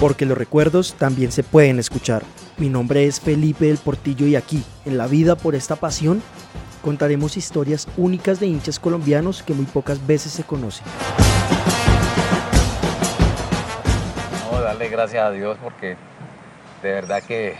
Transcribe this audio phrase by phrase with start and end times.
[0.00, 2.22] porque los recuerdos también se pueden escuchar.
[2.56, 6.22] Mi nombre es Felipe del Portillo y aquí, en La Vida por esta pasión,
[6.80, 10.86] contaremos historias únicas de hinchas colombianos que muy pocas veces se conocen.
[14.50, 15.98] No, darle gracias a Dios porque
[16.82, 17.56] de verdad que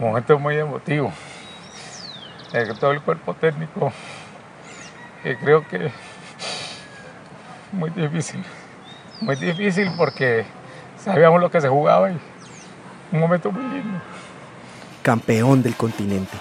[0.00, 1.12] un momento muy emotivo.
[2.52, 3.92] Eh, todo el cuerpo técnico,
[5.22, 5.90] eh, creo que
[7.72, 8.42] muy difícil,
[9.20, 10.44] muy difícil porque
[11.04, 12.16] sabíamos lo que se jugaba y
[13.12, 13.98] un momento muy lindo.
[15.02, 16.36] Campeón del continente.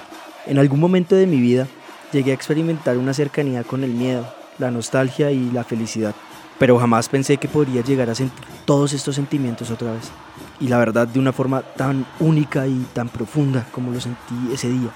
[0.45, 1.67] En algún momento de mi vida
[2.11, 4.25] llegué a experimentar una cercanía con el miedo,
[4.59, 6.13] la nostalgia y la felicidad,
[6.59, 10.11] pero jamás pensé que podría llegar a sentir todos estos sentimientos otra vez.
[10.59, 14.69] Y la verdad de una forma tan única y tan profunda como lo sentí ese
[14.69, 14.91] día,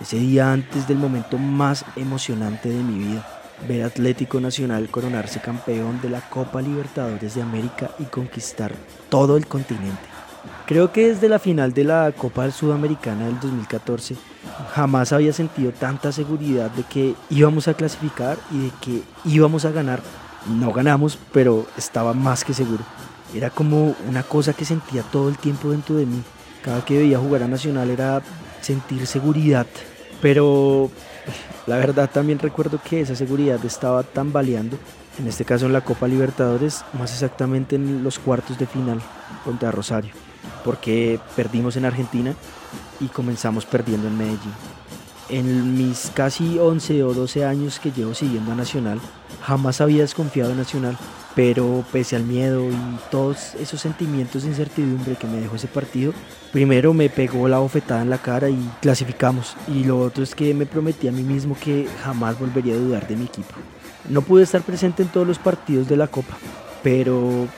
[0.00, 3.33] ese día antes del momento más emocionante de mi vida
[3.68, 8.72] ver Atlético Nacional coronarse campeón de la Copa Libertadores de América y conquistar
[9.08, 10.14] todo el continente.
[10.66, 14.16] Creo que desde la final de la Copa Sudamericana del 2014
[14.74, 19.70] jamás había sentido tanta seguridad de que íbamos a clasificar y de que íbamos a
[19.70, 20.00] ganar.
[20.48, 22.84] No ganamos, pero estaba más que seguro.
[23.34, 26.22] Era como una cosa que sentía todo el tiempo dentro de mí.
[26.62, 28.22] Cada que veía jugar a Nacional era
[28.60, 29.66] sentir seguridad.
[30.22, 30.90] Pero
[31.66, 34.78] la verdad también recuerdo que esa seguridad estaba tambaleando,
[35.18, 39.00] en este caso en la Copa Libertadores, más exactamente en los cuartos de final
[39.44, 40.12] contra Rosario,
[40.64, 42.34] porque perdimos en Argentina
[43.00, 44.52] y comenzamos perdiendo en Medellín.
[45.30, 49.00] En mis casi 11 o 12 años que llevo siguiendo a Nacional,
[49.42, 50.98] jamás había desconfiado de Nacional,
[51.34, 56.12] pero pese al miedo y todos esos sentimientos de incertidumbre que me dejó ese partido,
[56.52, 59.56] primero me pegó la bofetada en la cara y clasificamos.
[59.68, 63.08] Y lo otro es que me prometí a mí mismo que jamás volvería a dudar
[63.08, 63.54] de mi equipo.
[64.08, 66.36] No pude estar presente en todos los partidos de la Copa,
[66.82, 67.48] pero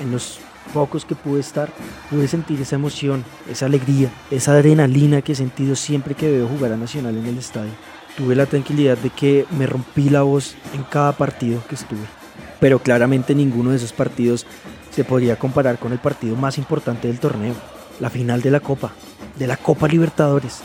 [0.00, 0.38] en los
[0.72, 1.70] pocos que pude estar,
[2.10, 6.72] pude sentir esa emoción, esa alegría, esa adrenalina que he sentido siempre que veo jugar
[6.72, 7.72] a Nacional en el estadio.
[8.16, 12.19] Tuve la tranquilidad de que me rompí la voz en cada partido que estuve.
[12.60, 14.46] Pero claramente ninguno de esos partidos
[14.90, 17.54] se podría comparar con el partido más importante del torneo,
[17.98, 18.92] la final de la Copa,
[19.38, 20.60] de la Copa Libertadores.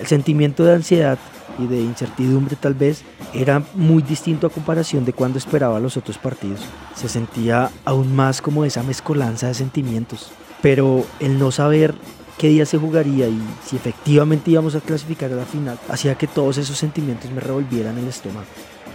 [0.00, 1.18] El sentimiento de ansiedad
[1.58, 3.02] y de incertidumbre tal vez
[3.34, 6.60] era muy distinto a comparación de cuando esperaba los otros partidos.
[6.94, 10.30] Se sentía aún más como esa mezcolanza de sentimientos.
[10.62, 11.94] Pero el no saber
[12.36, 16.26] qué día se jugaría y si efectivamente íbamos a clasificar a la final hacía que
[16.26, 18.46] todos esos sentimientos me revolvieran el estómago.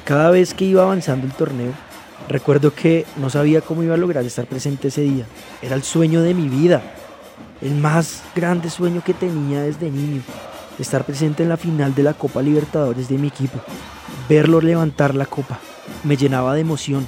[0.06, 1.72] Cada vez que iba avanzando el torneo,
[2.28, 5.25] recuerdo que no sabía cómo iba a lograr estar presente ese día.
[5.61, 6.81] Era el sueño de mi vida,
[7.61, 10.22] el más grande sueño que tenía desde niño
[10.79, 13.59] estar presente en la final de la Copa Libertadores de mi equipo,
[14.28, 15.59] verlo levantar la copa,
[16.03, 17.07] me llenaba de emoción,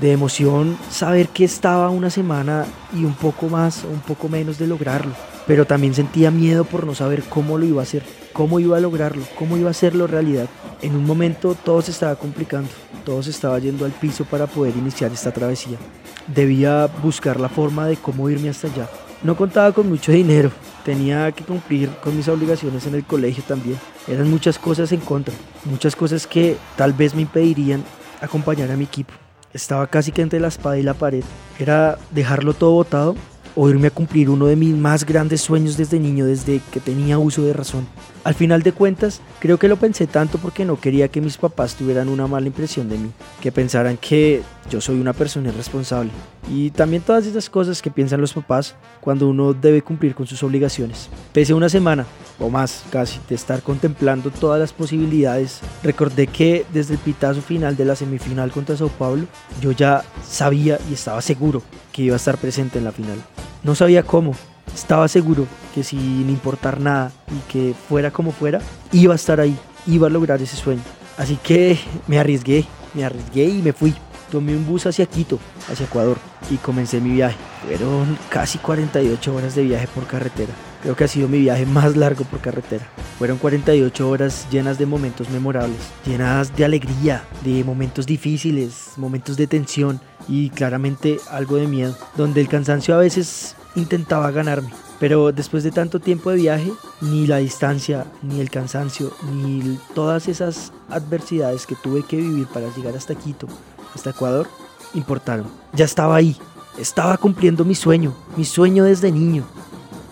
[0.00, 4.66] de emoción saber que estaba una semana y un poco más un poco menos de
[4.66, 5.12] lograrlo,
[5.46, 8.80] pero también sentía miedo por no saber cómo lo iba a hacer, cómo iba a
[8.80, 10.48] lograrlo, cómo iba a hacerlo realidad.
[10.82, 12.70] En un momento todo se estaba complicando,
[13.04, 15.78] todo se estaba yendo al piso para poder iniciar esta travesía.
[16.26, 18.88] Debía buscar la forma de cómo irme hasta allá.
[19.22, 20.50] No contaba con mucho dinero,
[20.84, 23.78] tenía que cumplir con mis obligaciones en el colegio también.
[24.06, 25.34] Eran muchas cosas en contra,
[25.64, 27.82] muchas cosas que tal vez me impedirían
[28.20, 29.14] acompañar a mi equipo.
[29.52, 31.22] Estaba casi que entre la espada y la pared.
[31.58, 33.14] Era dejarlo todo botado
[33.56, 37.18] o irme a cumplir uno de mis más grandes sueños desde niño, desde que tenía
[37.18, 37.86] uso de razón.
[38.24, 41.74] Al final de cuentas, creo que lo pensé tanto porque no quería que mis papás
[41.74, 43.10] tuvieran una mala impresión de mí,
[43.40, 46.10] que pensaran que yo soy una persona irresponsable.
[46.50, 50.42] Y también todas esas cosas que piensan los papás cuando uno debe cumplir con sus
[50.42, 51.10] obligaciones.
[51.32, 52.06] Pese a una semana,
[52.38, 57.76] o más casi, de estar contemplando todas las posibilidades, recordé que desde el pitazo final
[57.76, 59.26] de la semifinal contra Sao Paulo,
[59.60, 63.18] yo ya sabía y estaba seguro que iba a estar presente en la final.
[63.64, 64.34] No sabía cómo,
[64.74, 68.60] estaba seguro que sin importar nada y que fuera como fuera,
[68.92, 70.82] iba a estar ahí, iba a lograr ese sueño.
[71.16, 73.94] Así que me arriesgué, me arriesgué y me fui.
[74.30, 75.38] Tomé un bus hacia Quito,
[75.70, 76.18] hacia Ecuador,
[76.50, 77.36] y comencé mi viaje.
[77.66, 80.52] Fueron casi 48 horas de viaje por carretera.
[80.82, 82.84] Creo que ha sido mi viaje más largo por carretera.
[83.18, 89.46] Fueron 48 horas llenas de momentos memorables, llenas de alegría, de momentos difíciles, momentos de
[89.46, 94.70] tensión y claramente algo de miedo, donde el cansancio a veces intentaba ganarme.
[95.00, 100.28] Pero después de tanto tiempo de viaje, ni la distancia, ni el cansancio, ni todas
[100.28, 103.48] esas adversidades que tuve que vivir para llegar hasta Quito,
[103.94, 104.48] hasta Ecuador,
[104.94, 105.46] importaron.
[105.72, 106.36] Ya estaba ahí,
[106.78, 109.44] estaba cumpliendo mi sueño, mi sueño desde niño.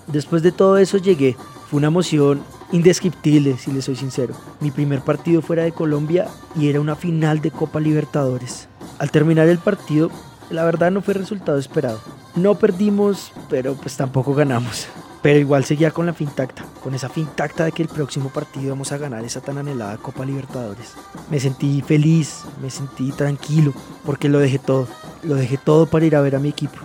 [0.09, 1.37] Después de todo eso llegué,
[1.71, 2.43] fue una emoción
[2.73, 4.35] indescriptible, si le soy sincero.
[4.61, 6.27] Mi primer partido fuera de Colombia
[6.57, 8.69] y era una final de Copa Libertadores.
[9.03, 10.13] Al terminar el partido,
[10.49, 11.99] la verdad no fue el resultado esperado.
[12.37, 14.87] No perdimos, pero pues tampoco ganamos.
[15.23, 18.93] Pero igual seguía con la fintacta, con esa fintacta de que el próximo partido vamos
[18.93, 20.95] a ganar esa tan anhelada Copa Libertadores.
[21.33, 23.73] Me sentí feliz, me sentí tranquilo,
[24.07, 24.87] porque lo dejé todo.
[25.25, 26.79] Lo dejé todo para ir a ver a mi equipo.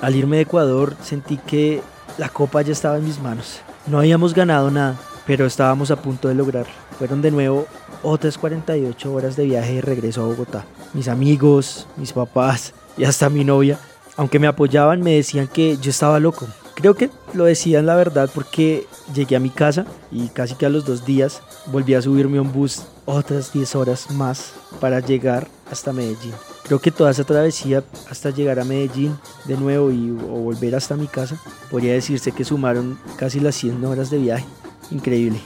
[0.00, 1.82] Al irme de Ecuador sentí que
[2.18, 3.60] la copa ya estaba en mis manos.
[3.86, 6.66] No habíamos ganado nada, pero estábamos a punto de lograr.
[6.98, 7.66] Fueron de nuevo
[8.02, 10.64] otras 48 horas de viaje de regreso a Bogotá.
[10.92, 13.78] Mis amigos, mis papás y hasta mi novia,
[14.16, 18.28] aunque me apoyaban, me decían que yo estaba loco, Creo que lo decían la verdad
[18.34, 22.38] porque llegué a mi casa y casi que a los dos días volví a subirme
[22.38, 26.34] a un bus otras 10 horas más para llegar hasta Medellín.
[26.64, 31.06] Creo que toda esa travesía hasta llegar a Medellín de nuevo y volver hasta mi
[31.06, 34.46] casa, podría decirse que sumaron casi las 100 horas de viaje.
[34.94, 35.38] Increíble.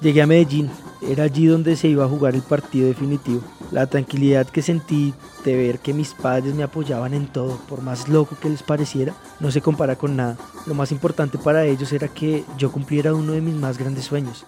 [0.00, 0.70] Llegué a Medellín,
[1.06, 3.42] era allí donde se iba a jugar el partido definitivo.
[3.70, 5.12] La tranquilidad que sentí
[5.44, 9.14] de ver que mis padres me apoyaban en todo, por más loco que les pareciera,
[9.40, 10.38] no se compara con nada.
[10.66, 14.46] Lo más importante para ellos era que yo cumpliera uno de mis más grandes sueños.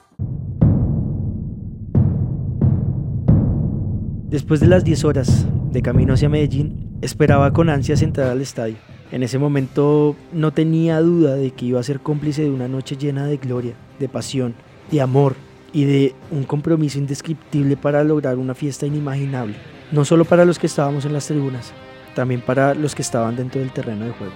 [4.31, 8.77] Después de las 10 horas de camino hacia Medellín, esperaba con ansias entrar al estadio.
[9.13, 12.97] En ese momento no tenía duda de que iba a ser cómplice de una noche
[12.97, 14.55] llena de gloria, de pasión,
[14.91, 15.35] de amor
[15.73, 19.57] y de un compromiso indescriptible para lograr una fiesta inimaginable,
[19.93, 21.73] no solo para los que estábamos en las tribunas,
[22.15, 24.33] también para los que estaban dentro del terreno de juego.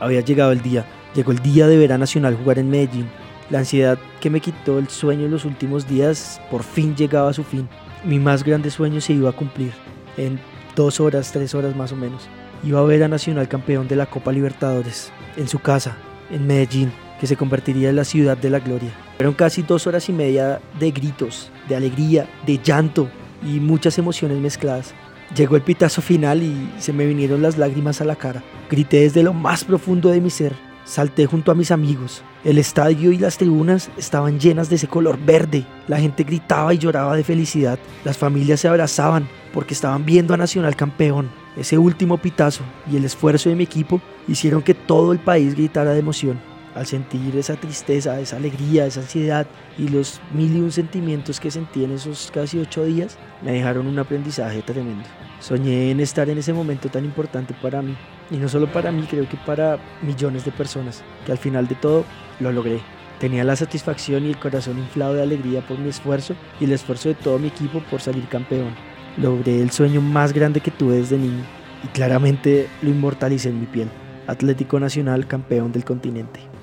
[0.00, 3.08] Había llegado el día, llegó el día de ver a Nacional jugar en Medellín.
[3.50, 7.34] La ansiedad que me quitó el sueño en los últimos días por fin llegaba a
[7.34, 7.68] su fin.
[8.04, 9.72] Mi más grande sueño se iba a cumplir
[10.16, 10.40] en
[10.74, 12.28] dos horas, tres horas más o menos.
[12.64, 15.96] Iba a ver a Nacional campeón de la Copa Libertadores, en su casa,
[16.30, 16.90] en Medellín,
[17.20, 18.92] que se convertiría en la ciudad de la gloria.
[19.16, 23.08] Fueron casi dos horas y media de gritos, de alegría, de llanto
[23.42, 24.94] y muchas emociones mezcladas.
[25.34, 28.42] Llegó el pitazo final y se me vinieron las lágrimas a la cara.
[28.70, 30.54] Grité desde lo más profundo de mi ser.
[30.84, 32.22] Salté junto a mis amigos.
[32.44, 35.64] El estadio y las tribunas estaban llenas de ese color verde.
[35.88, 37.78] La gente gritaba y lloraba de felicidad.
[38.04, 41.30] Las familias se abrazaban porque estaban viendo a Nacional campeón.
[41.56, 45.92] Ese último pitazo y el esfuerzo de mi equipo hicieron que todo el país gritara
[45.92, 49.46] de emoción al sentir esa tristeza, esa alegría, esa ansiedad
[49.78, 53.86] y los mil y un sentimientos que sentí en esos casi ocho días, me dejaron
[53.86, 55.04] un aprendizaje tremendo.
[55.40, 57.96] Soñé en estar en ese momento tan importante para mí,
[58.30, 61.74] y no solo para mí, creo que para millones de personas, que al final de
[61.74, 62.04] todo
[62.40, 62.80] lo logré.
[63.20, 67.10] Tenía la satisfacción y el corazón inflado de alegría por mi esfuerzo y el esfuerzo
[67.10, 68.74] de todo mi equipo por salir campeón.
[69.16, 71.44] Logré el sueño más grande que tuve desde niño
[71.84, 73.88] y claramente lo inmortalicé en mi piel.
[74.26, 76.53] Atlético Nacional campeón del continente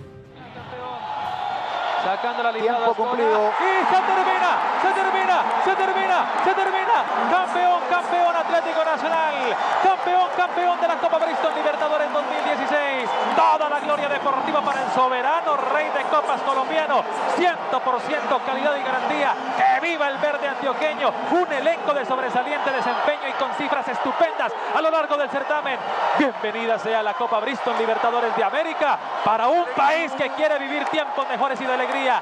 [2.60, 3.54] Tiempo cumplido.
[3.60, 4.52] Y se termina,
[4.82, 6.98] se termina, se termina, se termina.
[7.32, 9.56] Campeón, campeón Atlético Nacional.
[9.82, 13.10] Campeón, campeón de la Copa Bristol Libertadores 2016.
[13.36, 17.04] Toda la gloria deportiva para el soberano rey de copas colombiano.
[17.38, 19.34] 100% calidad y garantía.
[19.56, 21.12] Que viva el verde antioqueño.
[21.32, 25.80] Un elenco de sobresaliente desempeño y con cifras estupendas a lo largo del certamen.
[26.18, 31.28] Bienvenida sea la Copa Bristol Libertadores de América para un país que quiere vivir tiempos
[31.30, 32.22] mejores y de alegría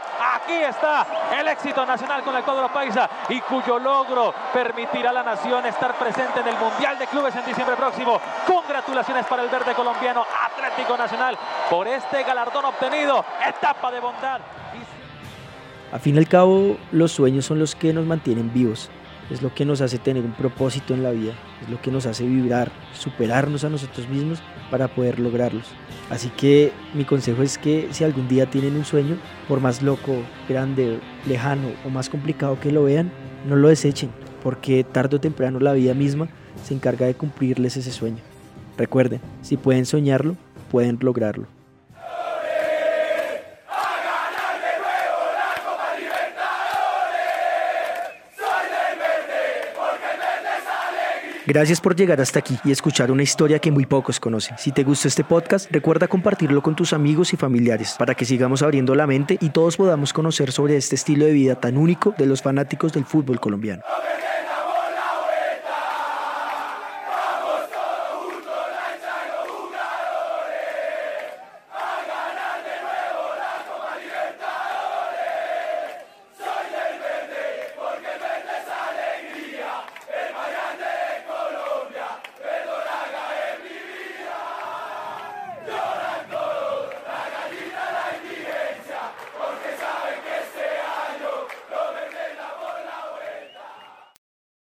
[0.49, 1.05] Aquí está
[1.39, 5.97] el éxito nacional con el cuadro paisa y cuyo logro permitirá a la nación estar
[5.97, 8.19] presente en el Mundial de Clubes en diciembre próximo.
[8.45, 11.37] Congratulaciones para el verde colombiano Atlético Nacional
[11.69, 13.23] por este galardón obtenido.
[13.47, 14.41] Etapa de bondad.
[15.91, 18.89] A fin y al cabo, los sueños son los que nos mantienen vivos
[19.29, 22.05] es lo que nos hace tener un propósito en la vida, es lo que nos
[22.05, 25.65] hace vibrar, superarnos a nosotros mismos para poder lograrlos.
[26.09, 29.17] Así que mi consejo es que si algún día tienen un sueño,
[29.47, 30.15] por más loco,
[30.47, 33.11] grande, lejano o más complicado que lo vean,
[33.47, 34.09] no lo desechen,
[34.43, 36.27] porque tarde o temprano la vida misma
[36.63, 38.19] se encarga de cumplirles ese sueño.
[38.77, 40.35] Recuerden, si pueden soñarlo,
[40.71, 41.58] pueden lograrlo.
[51.49, 54.55] Gracias por llegar hasta aquí y escuchar una historia que muy pocos conocen.
[54.59, 58.61] Si te gustó este podcast, recuerda compartirlo con tus amigos y familiares para que sigamos
[58.61, 62.27] abriendo la mente y todos podamos conocer sobre este estilo de vida tan único de
[62.27, 63.81] los fanáticos del fútbol colombiano.